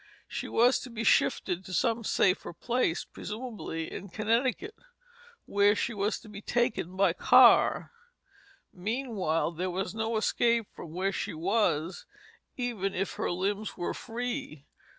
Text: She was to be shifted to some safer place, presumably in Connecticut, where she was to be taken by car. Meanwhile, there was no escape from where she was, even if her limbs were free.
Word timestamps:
She 0.27 0.47
was 0.47 0.79
to 0.79 0.89
be 0.89 1.03
shifted 1.03 1.63
to 1.63 1.73
some 1.73 2.03
safer 2.03 2.53
place, 2.53 3.05
presumably 3.05 3.91
in 3.91 4.09
Connecticut, 4.09 4.73
where 5.45 5.75
she 5.75 5.93
was 5.93 6.19
to 6.21 6.27
be 6.27 6.41
taken 6.41 6.95
by 6.95 7.13
car. 7.13 7.91
Meanwhile, 8.73 9.51
there 9.51 9.69
was 9.69 9.93
no 9.93 10.17
escape 10.17 10.65
from 10.73 10.91
where 10.91 11.11
she 11.11 11.35
was, 11.35 12.07
even 12.57 12.95
if 12.95 13.13
her 13.13 13.29
limbs 13.29 13.77
were 13.77 13.93
free. 13.93 14.65